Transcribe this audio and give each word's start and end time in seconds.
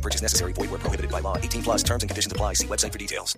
No 0.00 0.08
purchase 0.08 0.22
necessary. 0.22 0.52
Void 0.54 0.70
where 0.70 0.78
prohibited 0.80 1.10
by 1.10 1.20
law. 1.20 1.36
18 1.36 1.62
plus 1.62 1.82
terms 1.82 2.02
and 2.02 2.08
conditions 2.10 2.32
apply. 2.32 2.54
See 2.54 2.66
website 2.66 2.92
for 2.92 2.98
details. 2.98 3.36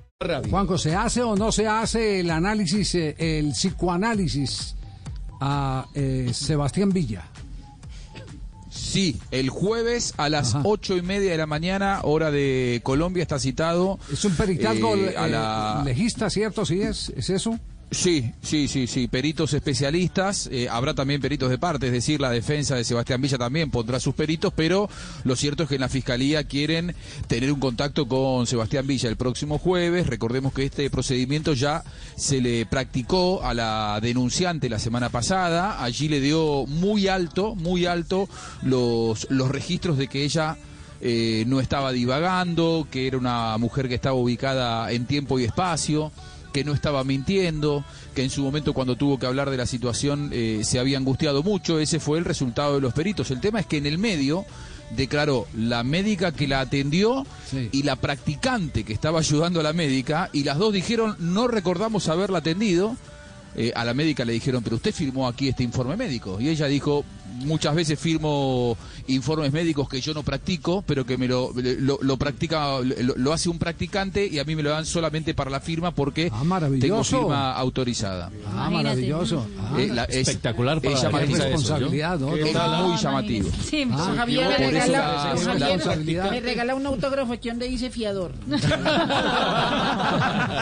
Juanjo, 0.49 0.79
¿se 0.79 0.95
hace 0.95 1.21
o 1.23 1.35
no 1.35 1.51
se 1.51 1.67
hace 1.67 2.21
el 2.21 2.31
análisis, 2.31 2.95
eh, 2.95 3.17
el 3.19 3.51
psicoanálisis 3.53 4.77
a 5.41 5.87
eh, 5.95 6.31
Sebastián 6.33 6.91
Villa? 6.91 7.25
Sí, 8.71 9.19
el 9.33 9.51
jueves 9.51 10.15
a 10.19 10.29
las 10.29 10.55
ocho 10.65 10.97
y 10.97 11.03
media 11.03 11.33
de 11.33 11.37
la 11.39 11.47
mañana, 11.47 12.01
hora 12.05 12.31
de 12.31 12.81
Colombia, 12.85 13.23
está 13.23 13.39
citado. 13.39 13.99
Es 14.13 14.25
un 14.25 14.35
peritazgo 14.37 14.95
eh, 14.95 15.15
a 15.17 15.27
eh, 15.27 15.31
la- 15.31 15.83
legista, 15.85 16.31
¿cierto? 16.31 16.65
¿Sí 16.65 16.81
es? 16.81 17.09
¿Es 17.17 17.29
eso? 17.31 17.59
Sí, 17.93 18.33
sí, 18.41 18.69
sí, 18.69 18.87
sí, 18.87 19.07
peritos 19.07 19.53
especialistas, 19.53 20.49
eh, 20.51 20.67
habrá 20.67 20.95
también 20.95 21.21
peritos 21.21 21.51
de 21.51 21.59
parte, 21.59 21.89
es 21.89 21.93
decir, 21.93 22.23
la 22.23 22.31
defensa 22.31 22.75
de 22.75 22.85
Sebastián 22.85 23.21
Villa 23.21 23.37
también 23.37 23.71
pondrá 23.71 24.01
sus 24.01 24.15
peritos, 24.15 24.51
pero 24.57 24.89
lo 25.25 25.37
cierto 25.37 25.63
es 25.63 25.69
que 25.69 25.75
en 25.75 25.83
la 25.83 25.91
Fiscalía 25.91 26.45
quieren 26.45 26.95
tener 27.27 27.53
un 27.53 27.61
contacto 27.61 28.09
con 28.09 28.47
Sebastián 28.47 28.87
Villa 28.87 29.11
el 29.11 29.17
próximo 29.17 29.59
jueves. 29.59 30.07
Recordemos 30.07 30.55
que 30.55 30.65
este 30.65 30.89
procedimiento 30.89 31.53
ya 31.53 31.85
se 32.17 32.41
le 32.41 32.65
practicó 32.65 33.45
a 33.45 33.53
la 33.53 33.99
denunciante 34.01 34.71
la 34.71 34.79
semana 34.79 35.11
pasada, 35.11 35.85
allí 35.85 36.09
le 36.09 36.21
dio 36.21 36.65
muy 36.67 37.09
alto, 37.09 37.55
muy 37.55 37.85
alto 37.85 38.27
los, 38.63 39.27
los 39.29 39.51
registros 39.51 39.99
de 39.99 40.09
que 40.09 40.25
ella 40.25 40.57
eh, 41.03 41.45
no 41.49 41.61
estaba 41.61 41.93
divagando, 41.93 42.87
que 42.91 43.09
era 43.09 43.19
una 43.19 43.59
mujer 43.59 43.89
que 43.89 43.97
estaba 43.97 44.15
ubicada 44.15 44.91
en 44.93 45.05
tiempo 45.05 45.39
y 45.39 45.45
espacio, 45.45 46.11
que 46.53 46.65
no 46.65 46.73
estaba 46.75 47.03
mintiendo, 47.05 47.85
que 48.15 48.23
en 48.23 48.31
su 48.31 48.43
momento 48.43 48.73
cuando 48.75 48.97
tuvo 48.97 49.19
que 49.19 49.27
hablar 49.27 49.51
de 49.51 49.57
la 49.57 49.67
situación 49.67 50.31
eh, 50.33 50.61
se 50.65 50.79
había 50.79 50.99
angustiado 50.99 51.43
mucho. 51.43 51.79
Ese 51.81 51.99
fue 52.01 52.19
el 52.19 52.25
resultado 52.25 52.75
de 52.77 52.81
los 52.81 52.93
peritos. 52.95 53.31
El 53.31 53.41
tema 53.41 53.61
es 53.61 53.67
que 53.67 53.79
en 53.79 53.87
el 53.87 53.99
medio 53.99 54.45
declaró 54.97 55.47
la 55.57 55.83
médica 55.85 56.33
que 56.33 56.47
la 56.47 56.61
atendió 56.61 57.25
Sí. 57.51 57.69
y 57.73 57.83
la 57.83 57.97
practicante 57.97 58.85
que 58.85 58.93
estaba 58.93 59.21
ayudando 59.21 59.61
a 59.61 59.63
la 59.63 59.73
médica 59.73 60.29
y 60.33 60.45
las 60.45 60.59
dos 60.59 60.73
dijeron 60.73 61.17
no 61.19 61.49
recordamos 61.49 62.09
haberla 62.09 62.39
atendido. 62.39 62.97
Eh, 63.55 63.71
a 63.75 63.85
la 63.85 63.93
médica 63.93 64.25
le 64.25 64.33
dijeron, 64.33 64.63
pero 64.63 64.77
usted 64.77 64.95
firmó 64.95 65.29
aquí 65.29 65.49
este 65.49 65.63
informe 65.63 65.95
médico. 65.97 66.41
Y 66.41 66.49
ella 66.49 66.67
dijo, 66.67 67.05
muchas 67.33 67.75
veces 67.75 67.99
firmo 67.99 68.77
informes 69.09 69.53
médicos 69.53 69.89
que 69.89 70.01
yo 70.01 70.15
no 70.15 70.23
practico, 70.23 70.83
pero 70.87 71.05
que 71.05 71.17
me 71.19 71.27
lo, 71.29 71.53
lo, 71.55 71.99
lo 72.01 72.17
practica, 72.17 72.81
lo, 72.81 73.15
lo 73.17 73.33
hace 73.33 73.49
un 73.49 73.59
practicante 73.59 74.27
y 74.27 74.39
a 74.39 74.45
mí 74.45 74.55
me 74.57 74.63
lo 74.63 74.71
dan 74.71 74.87
solamente 74.87 75.35
para 75.35 75.51
la 75.51 75.61
firma 75.61 75.93
porque 75.95 76.27
Ah, 76.27 76.37
tengo 76.39 76.45
maravilloso. 76.47 77.19
firma 77.21 77.53
autorizada. 77.55 78.31
Ah, 78.55 78.71
maravilloso. 78.71 79.47
Ah, 79.59 79.77
Eh, 79.79 79.89
la- 79.93 80.05
es- 80.05 80.29
Espectacular 80.29 80.81
para 80.81 80.95
es 80.95 81.01
eso, 81.01 81.11
responsabilidad, 81.11 82.19
¿no? 82.19 82.37
Es 82.37 82.55
muy 82.55 82.97
llamativo. 82.99 83.51
Sí, 83.69 83.87
Ah, 83.91 84.13
Javier 84.17 84.49
me 84.49 84.55
eso 84.55 84.71
regala, 84.71 85.35
Javier 85.37 86.31
me 86.31 86.41
regala 86.41 86.75
un 86.75 86.87
autógrafo 86.87 87.33
aquí 87.33 87.49
donde 87.49 87.69
dice 87.69 87.91
fiador. 87.91 88.33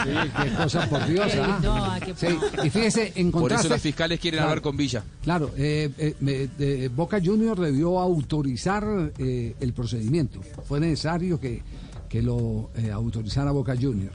Sí, 0.03 0.09
qué 0.43 0.49
cosa, 0.55 0.87
por 0.89 1.05
Dios. 1.05 1.31
ah. 1.41 1.59
No, 1.61 2.05
qué 2.05 2.13
Sí, 2.15 2.27
Y 2.63 2.69
fíjese, 2.69 3.13
Por 3.31 3.51
eso 3.53 3.69
las 3.69 3.81
fiscales 3.81 4.19
quieren 4.19 4.39
Claro. 4.39 4.49
hablar 4.49 4.61
con 4.61 4.77
Villa. 4.77 5.03
Claro, 5.23 5.51
eh, 5.57 5.89
eh, 5.97 6.15
me- 6.19 6.47
eh, 6.61 6.89
Boca 6.95 7.19
Junior 7.23 7.59
debió 7.59 7.99
autorizar 7.99 9.11
eh, 9.17 9.55
el 9.59 9.73
procedimiento. 9.73 10.39
Fue 10.67 10.79
necesario 10.79 11.39
que, 11.39 11.61
que 12.07 12.21
lo 12.21 12.69
eh, 12.75 12.91
autorizara 12.91 13.51
Boca 13.51 13.75
Junior. 13.79 14.11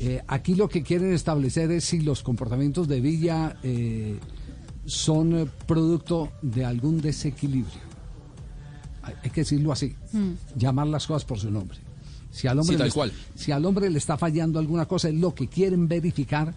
Eh, 0.00 0.22
aquí 0.28 0.54
lo 0.54 0.68
que 0.68 0.82
quieren 0.82 1.12
establecer 1.12 1.70
es 1.72 1.84
si 1.84 2.00
los 2.00 2.22
comportamientos 2.22 2.86
de 2.86 3.00
Villa 3.00 3.56
eh, 3.64 4.16
son 4.86 5.50
producto 5.66 6.30
de 6.42 6.64
algún 6.64 7.00
desequilibrio. 7.00 7.88
Hay, 9.02 9.14
hay 9.24 9.30
que 9.30 9.40
decirlo 9.42 9.72
así, 9.72 9.94
llamar 10.56 10.86
las 10.86 11.06
cosas 11.06 11.24
por 11.24 11.38
su 11.38 11.50
nombre. 11.50 11.78
Si 12.30 12.46
al 12.46 12.58
hombre, 12.58 12.74
Sí, 12.74 12.78
tal 12.78 12.88
le, 12.88 12.92
cual. 12.94 13.12
si 13.34 13.52
al 13.52 13.64
hombre 13.64 13.90
le 13.90 13.98
está 13.98 14.16
fallando 14.16 14.58
alguna 14.58 14.86
cosa, 14.86 15.08
es 15.08 15.14
lo 15.14 15.34
que 15.34 15.48
quieren 15.48 15.88
verificar 15.88 16.54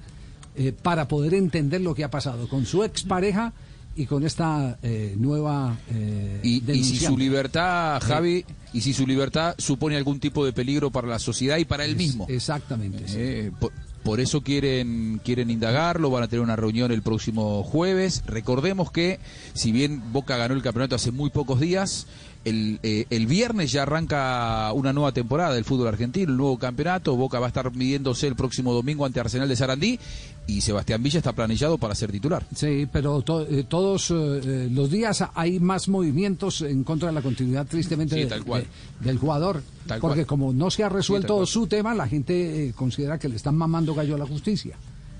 eh, 0.55 0.73
para 0.73 1.07
poder 1.07 1.33
entender 1.33 1.81
lo 1.81 1.95
que 1.95 2.03
ha 2.03 2.11
pasado 2.11 2.47
con 2.49 2.65
su 2.65 2.83
expareja 2.83 3.53
y 3.95 4.05
con 4.05 4.23
esta 4.25 4.77
eh, 4.81 5.15
nueva 5.17 5.77
eh, 5.91 6.39
Y, 6.43 6.71
y 6.71 6.83
si 6.83 6.97
su 6.97 7.17
libertad, 7.17 8.01
Javi, 8.01 8.45
y 8.73 8.81
si 8.81 8.93
su 8.93 9.05
libertad 9.05 9.55
supone 9.57 9.97
algún 9.97 10.19
tipo 10.19 10.45
de 10.45 10.53
peligro 10.53 10.91
para 10.91 11.07
la 11.07 11.19
sociedad 11.19 11.57
y 11.57 11.65
para 11.65 11.85
él 11.85 11.95
mismo. 11.95 12.25
Exactamente. 12.29 13.07
sí. 13.07 13.17
Eh, 13.17 13.51
por, 13.59 13.71
por 14.03 14.19
eso 14.19 14.41
quieren, 14.41 15.21
quieren 15.23 15.49
indagarlo, 15.49 16.09
van 16.09 16.23
a 16.23 16.27
tener 16.27 16.43
una 16.43 16.55
reunión 16.55 16.91
el 16.91 17.01
próximo 17.01 17.63
jueves. 17.63 18.23
Recordemos 18.25 18.91
que, 18.91 19.19
si 19.53 19.71
bien 19.71 20.01
Boca 20.11 20.37
ganó 20.37 20.53
el 20.53 20.61
campeonato 20.61 20.95
hace 20.95 21.11
muy 21.11 21.29
pocos 21.29 21.59
días, 21.59 22.07
el, 22.43 22.79
eh, 22.81 23.05
el 23.11 23.27
viernes 23.27 23.71
ya 23.71 23.83
arranca 23.83 24.71
una 24.73 24.93
nueva 24.93 25.11
temporada 25.11 25.53
del 25.53 25.63
fútbol 25.63 25.89
argentino, 25.89 26.31
un 26.31 26.37
nuevo 26.37 26.57
campeonato. 26.57 27.15
Boca 27.15 27.39
va 27.39 27.45
a 27.45 27.49
estar 27.49 27.71
midiéndose 27.75 28.27
el 28.27 28.35
próximo 28.35 28.73
domingo 28.73 29.05
ante 29.05 29.19
Arsenal 29.19 29.47
de 29.47 29.55
Sarandí 29.55 29.99
y 30.47 30.61
Sebastián 30.61 31.03
Villa 31.03 31.19
está 31.19 31.33
planillado 31.33 31.77
para 31.77 31.93
ser 31.93 32.11
titular. 32.11 32.43
Sí, 32.55 32.87
pero 32.91 33.21
to- 33.21 33.47
eh, 33.47 33.63
todos 33.69 34.09
eh, 34.09 34.67
los 34.71 34.89
días 34.89 35.23
hay 35.35 35.59
más 35.59 35.87
movimientos 35.87 36.63
en 36.63 36.83
contra 36.83 37.09
de 37.09 37.13
la 37.13 37.21
continuidad, 37.21 37.67
tristemente, 37.67 38.19
Sí, 38.19 38.27
tal 38.27 38.43
cual. 38.43 38.65
de- 38.99 39.05
del 39.05 39.19
jugador. 39.19 39.61
Tal 39.85 39.99
porque 39.99 40.25
cual. 40.25 40.27
como 40.27 40.53
no 40.53 40.71
se 40.71 40.83
ha 40.83 40.89
resuelto 40.89 41.45
su 41.45 41.67
tema, 41.67 41.93
la 41.93 42.07
gente 42.07 42.71
considera 42.75 43.19
que 43.19 43.29
le 43.29 43.35
están 43.35 43.55
mamando 43.55 43.90
gallo 43.93 44.15
a 44.15 44.17
la 44.19 44.25
justicia. 44.27 44.75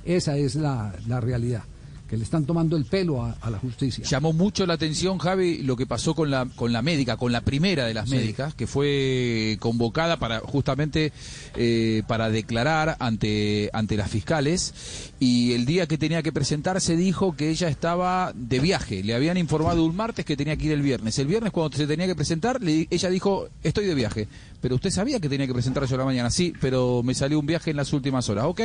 Esa 0.06 0.36
es 0.38 0.56
la, 0.56 0.94
la 1.08 1.20
realidad, 1.22 1.64
que 2.10 2.18
le 2.18 2.24
están 2.24 2.46
tomando 2.46 2.76
el 2.76 2.86
pelo 2.86 3.24
a, 3.24 3.38
a 3.40 3.50
la 3.52 3.60
justicia. 3.60 4.04
Llamó 4.04 4.34
mucho 4.34 4.66
la 4.66 4.74
atención, 4.74 5.18
Javi, 5.20 5.60
lo 5.60 5.78
que 5.78 5.86
pasó 5.86 6.14
con 6.16 6.30
la, 6.32 6.48
con 6.56 6.74
la 6.74 6.82
médica, 6.82 7.18
con 7.18 7.32
la 7.32 7.42
primera 7.42 7.86
de 7.86 7.94
las 7.94 8.10
Sí. 8.10 8.16
médicas, 8.16 8.54
que 8.56 8.66
fue 8.68 9.58
convocada 9.62 10.18
para 10.18 10.40
justamente 10.40 11.14
eh, 11.56 12.02
para 12.08 12.30
declarar 12.30 12.98
ante, 13.00 13.70
ante 13.74 13.96
las 13.96 14.10
fiscales. 14.10 14.74
Y 15.20 15.54
el 15.54 15.66
día 15.68 15.86
que 15.88 16.00
tenía 16.00 16.24
que 16.24 16.32
presentarse 16.34 16.98
dijo 16.98 17.36
que 17.38 17.50
ella 17.52 17.70
estaba 17.70 18.34
de 18.36 18.60
viaje. 18.60 19.04
Le 19.04 19.14
habían 19.14 19.38
informado 19.38 19.86
un 19.86 19.96
martes 19.96 20.26
que 20.26 20.36
tenía 20.36 20.58
que 20.58 20.66
ir 20.66 20.72
el 20.72 20.82
viernes. 20.82 21.20
El 21.20 21.28
viernes, 21.28 21.52
cuando 21.52 21.78
se 21.78 21.86
tenía 21.86 22.08
que 22.08 22.16
presentar, 22.16 22.60
le- 22.62 22.88
ella 22.90 23.10
dijo: 23.12 23.48
Estoy 23.64 23.86
de 23.86 23.94
viaje. 23.96 24.28
Pero 24.62 24.76
usted 24.76 24.92
sabía 24.92 25.20
que 25.20 25.28
tenía 25.28 25.48
que 25.48 25.54
presentarse 25.54 25.94
a 25.96 25.98
la 25.98 26.06
mañana. 26.06 26.30
Sí, 26.30 26.54
pero 26.62 27.02
me 27.04 27.14
salió 27.14 27.40
un 27.40 27.46
viaje 27.46 27.72
en 27.72 27.78
las 27.78 27.94
últimas 27.94 28.30
horas. 28.30 28.46
Ok, 28.46 28.62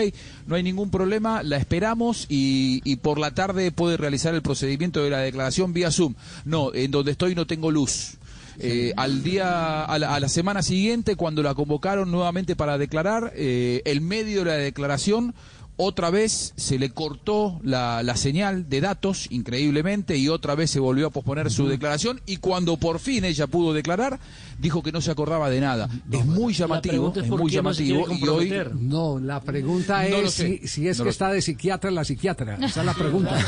no 0.46 0.54
hay 0.54 0.62
ningún 0.62 0.90
problema, 0.90 1.42
la 1.42 1.56
esperamos 1.56 2.26
y, 2.28 2.96
por 2.96 3.18
la 3.18 3.34
tarde 3.34 3.72
puede 3.72 3.96
realizar 3.96 4.34
el 4.34 4.42
procedimiento 4.42 5.02
de 5.02 5.10
la 5.10 5.18
declaración 5.18 5.72
vía 5.72 5.90
Zoom. 5.90 6.14
No, 6.44 6.72
en 6.74 6.90
donde 6.90 7.12
estoy 7.12 7.34
no 7.34 7.46
tengo 7.46 7.70
luz. 7.70 8.14
Eh, 8.58 8.92
al 8.96 9.22
día, 9.22 9.84
a 9.84 9.98
la, 9.98 10.14
a 10.14 10.20
la 10.20 10.28
semana 10.28 10.62
siguiente, 10.62 11.16
cuando 11.16 11.42
la 11.42 11.54
convocaron 11.54 12.10
nuevamente 12.10 12.56
para 12.56 12.78
declarar, 12.78 13.32
eh, 13.34 13.82
el 13.84 14.00
medio 14.00 14.40
de 14.40 14.44
la 14.46 14.56
declaración 14.56 15.34
otra 15.78 16.10
vez 16.10 16.52
se 16.56 16.78
le 16.78 16.90
cortó 16.90 17.60
la, 17.62 18.02
la 18.02 18.16
señal 18.16 18.68
de 18.68 18.80
datos, 18.80 19.26
increíblemente, 19.30 20.16
y 20.16 20.28
otra 20.28 20.54
vez 20.54 20.70
se 20.70 20.80
volvió 20.80 21.08
a 21.08 21.10
posponer 21.10 21.50
su 21.50 21.66
declaración. 21.68 22.20
Y 22.26 22.38
cuando 22.38 22.76
por 22.78 22.98
fin 22.98 23.24
ella 23.24 23.46
pudo 23.46 23.72
declarar, 23.74 24.18
dijo 24.58 24.82
que 24.82 24.90
no 24.92 25.00
se 25.02 25.10
acordaba 25.10 25.50
de 25.50 25.60
nada. 25.60 25.88
es 26.10 26.24
muy 26.24 26.54
llamativo, 26.54 27.12
es 27.14 27.28
muy 27.28 27.50
qué 27.50 27.60
no 27.62 27.74
se 27.74 27.84
llamativo. 27.84 28.04
quiere 28.06 28.20
y 28.24 28.28
hoy. 28.28 28.52
No, 28.80 29.18
la 29.18 29.40
pregunta 29.42 30.02
No 30.08 30.16
es 30.16 30.32
si, 30.32 30.58
si 30.66 30.88
es 30.88 30.96
no 30.98 31.04
que 31.04 31.10
está 31.10 31.30
de 31.30 31.42
psiquiatra 31.42 31.90
la 31.90 32.04
psiquiatra. 32.04 32.54
Esa 32.62 32.80
es 32.80 32.86
la 32.86 32.94
pregunta. 32.94 33.38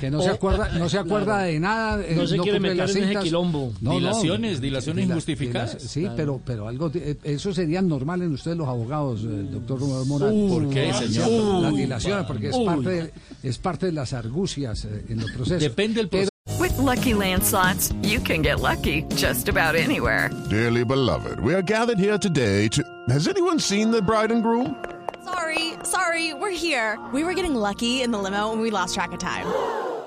Que 0.00 0.10
no 0.10 0.20
se 0.20 0.28
acuerda, 0.30 0.68
no 0.78 0.88
se 0.88 0.98
acuerda 0.98 1.42
de 1.44 1.58
nada. 1.60 2.04
eh, 2.04 2.14
No 2.14 2.26
se 2.26 2.36
quiere 2.38 2.60
meter 2.60 2.76
las 2.76 2.94
en 2.96 3.04
ese 3.10 3.20
quilombo. 3.20 3.72
Dilaciones, 3.80 4.60
dilaciones 4.60 5.04
Dila- 5.06 5.12
injustificadas. 5.12 5.76
sí, 5.80 6.06
pero, 6.14 6.40
pero 6.44 6.68
algo, 6.68 6.90
eh, 6.94 7.16
eso 7.24 7.54
sería 7.54 7.80
normal 7.80 8.20
en 8.22 8.32
ustedes 8.32 8.56
los 8.58 8.68
abogados, 8.68 9.22
eh, 9.24 9.46
doctor 9.50 9.80
Morán. 10.06 10.48
¿Por 10.48 10.68
qué, 10.68 10.92
señor? 10.92 11.69
Las 11.72 11.80
dilaciones, 11.80 12.26
porque 12.26 12.48
es 12.48 12.56
parte, 12.56 12.88
de, 12.90 13.12
es 13.42 13.58
parte 13.58 13.86
de 13.86 13.92
las 13.92 14.12
argucias 14.12 14.84
eh, 14.84 15.04
en 15.08 15.20
los 15.20 15.30
procesos. 15.30 15.60
Depende 15.60 16.00
del 16.00 16.08
Pero- 16.08 16.28
With 16.58 16.76
Lucky 16.78 17.14
Land 17.14 17.42
slots, 17.42 17.92
you 18.02 18.20
can 18.20 18.42
get 18.42 18.60
lucky 18.60 19.04
just 19.16 19.48
about 19.48 19.74
anywhere. 19.76 20.30
Dearly 20.50 20.84
beloved, 20.84 21.40
we 21.40 21.54
are 21.54 21.62
gathered 21.62 21.98
here 21.98 22.18
today 22.18 22.68
to. 22.68 22.82
Has 23.08 23.28
anyone 23.28 23.58
seen 23.58 23.90
the 23.90 24.02
bride 24.02 24.30
and 24.32 24.42
groom? 24.42 24.74
Sorry, 25.24 25.74
sorry, 25.84 26.34
we're 26.34 26.50
here. 26.50 26.98
We 27.12 27.22
were 27.24 27.34
getting 27.34 27.54
lucky 27.54 28.02
in 28.02 28.10
the 28.10 28.18
limo 28.18 28.52
and 28.52 28.60
we 28.60 28.70
lost 28.70 28.94
track 28.94 29.12
of 29.12 29.18
time. 29.18 29.46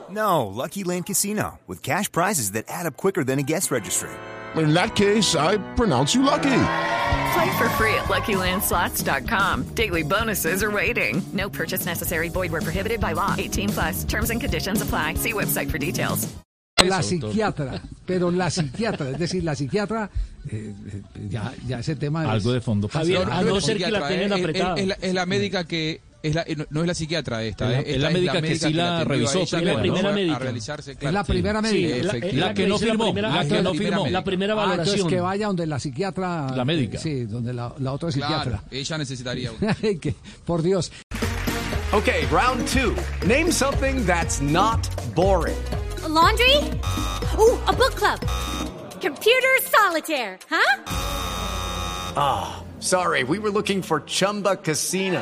No, 0.09 0.45
Lucky 0.47 0.83
Land 0.83 1.05
Casino, 1.07 1.59
with 1.65 1.81
cash 1.81 2.11
prizes 2.11 2.51
that 2.51 2.65
add 2.67 2.85
up 2.85 2.97
quicker 2.97 3.23
than 3.23 3.39
a 3.39 3.43
guest 3.43 3.71
registry. 3.71 4.09
In 4.55 4.73
that 4.75 4.95
case, 4.95 5.35
I 5.35 5.57
pronounce 5.75 6.13
you 6.13 6.21
lucky. 6.23 6.51
Play 7.33 7.57
for 7.57 7.69
free 7.77 7.93
at 7.95 8.05
LuckyLandSlots.com. 8.09 9.63
Daily 9.75 10.03
bonuses 10.03 10.61
are 10.63 10.69
waiting. 10.71 11.21
No 11.33 11.49
purchase 11.49 11.85
necessary. 11.85 12.29
Void 12.29 12.51
were 12.51 12.61
prohibited 12.61 12.99
by 12.99 13.13
law. 13.13 13.33
18 13.37 13.69
plus. 13.69 14.03
Terms 14.03 14.29
and 14.29 14.39
conditions 14.41 14.81
apply. 14.81 15.15
See 15.15 15.33
website 15.33 15.69
for 15.71 15.77
details. 15.79 16.27
La 16.83 17.01
psiquiatra, 17.01 17.81
pero 18.05 18.29
la 18.31 18.49
psiquiatra, 18.49 19.11
es 19.11 19.17
decir, 19.19 19.43
la 19.43 19.55
psiquiatra, 19.55 20.09
eh, 20.51 20.73
eh, 20.91 21.01
ya, 21.29 21.53
ya 21.67 21.79
ese 21.79 21.95
tema 21.95 22.23
es... 22.23 22.29
Algo 22.29 22.51
de 22.51 22.61
fondo. 22.61 22.89
Javier, 22.89 23.25
a 23.31 23.41
no 23.43 23.61
ser 23.61 23.77
que 23.77 23.89
la 23.91 24.07
tengan 24.07 24.33
es- 24.33 24.39
apretada. 24.39 24.75
Es 25.01 25.13
la 25.13 25.25
médica 25.25 25.63
que. 25.65 26.01
Es 26.23 26.33
la, 26.33 26.43
eh, 26.47 26.55
no- 26.69 26.81
es 26.81 26.87
la 26.87 26.93
psiquiatra 26.93 27.43
esta, 27.43 27.65
Es 27.65 27.71
la- 27.71 27.77
eh, 27.79 27.81
es 27.81 27.87
esta 27.97 27.99
la 28.07 28.09
médica 28.13 28.41
que 28.41 28.55
sí 28.57 28.73
la 28.73 28.99
a 28.99 29.03
revisó 29.03 29.39
ella 29.41 29.57
primero, 29.57 29.73
cuando 29.73 29.93
¿no? 29.93 29.99
fue 29.99 30.09
a 30.09 30.13
médica. 30.13 30.49
Es 31.01 31.11
la 31.13 31.23
primera 31.25 31.61
médica. 31.61 31.95
la, 31.97 32.13
la 32.13 32.47
La 32.47 32.53
que 32.53 32.65
no 32.67 32.75
la 32.75 32.79
firmó, 32.79 33.03
primera- 33.05 33.29
la 33.29 33.39
ah, 33.39 33.43
que 33.45 33.61
no 33.61 33.73
la- 33.73 33.77
firmó. 33.77 34.07
La 34.07 34.23
primera 34.23 34.53
Ah, 34.53 34.63
entonces 34.63 34.77
valoración. 34.77 35.09
que 35.09 35.19
vaya 35.19 35.47
donde 35.47 35.67
la 35.67 35.79
psiquiatra... 35.79 36.47
La 36.55 36.63
médica. 36.63 36.97
eh, 36.97 37.01
Sí, 37.01 37.25
donde 37.25 37.53
la, 37.53 37.73
la 37.77 37.91
otra 37.91 38.09
Claro, 38.09 38.33
psiquiatra. 38.35 38.63
ella 38.71 38.97
necesitaría. 38.97 39.51
Que, 40.01 40.15
por 40.45 40.61
Dios. 40.63 40.91
Okay, 41.91 42.25
round 42.31 42.65
two. 42.69 42.95
Name 43.27 43.51
something 43.51 44.05
that's 44.05 44.41
not 44.41 44.79
boring. 45.13 45.57
laundry? 46.07 46.55
Ooh, 47.37 47.59
a 47.67 47.73
book 47.73 47.95
club. 47.95 48.19
Computer 49.01 49.49
solitaire, 49.69 50.39
huh? 50.49 50.81
Sorry, 52.79 53.23
we 53.23 53.39
were 53.39 53.49
looking 53.51 53.81
for 53.81 54.01
Chumba 54.05 54.55
Casino. 54.57 55.21